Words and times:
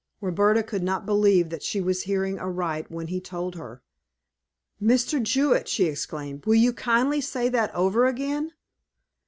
Roberta 0.19 0.63
could 0.63 0.81
not 0.81 1.05
believe 1.05 1.49
that 1.49 1.61
she 1.61 1.79
was 1.79 2.01
hearing 2.01 2.39
aright 2.39 2.89
when 2.89 3.05
he 3.05 3.21
told 3.21 3.53
her. 3.53 3.83
"Mr. 4.81 5.21
Jewett," 5.21 5.67
she 5.67 5.85
exclaimed, 5.85 6.43
"will 6.47 6.55
you 6.55 6.73
kindly 6.73 7.21
say 7.21 7.49
that 7.49 7.71
over 7.75 8.07
again?" 8.07 8.51